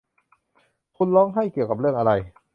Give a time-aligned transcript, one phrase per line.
[0.97, 2.11] คุณร้องไห้เกี่ยวกับเรื่องอะไร